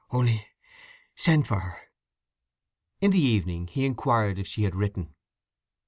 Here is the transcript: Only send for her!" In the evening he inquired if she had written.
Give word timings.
Only 0.09 0.47
send 1.15 1.45
for 1.45 1.59
her!" 1.59 1.79
In 3.01 3.11
the 3.11 3.19
evening 3.23 3.67
he 3.67 3.85
inquired 3.85 4.39
if 4.39 4.47
she 4.47 4.63
had 4.63 4.73
written. 4.73 5.13